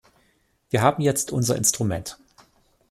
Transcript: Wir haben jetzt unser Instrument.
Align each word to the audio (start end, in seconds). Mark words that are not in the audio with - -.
Wir 0.71 0.81
haben 0.81 1.03
jetzt 1.03 1.31
unser 1.31 1.55
Instrument. 1.57 2.17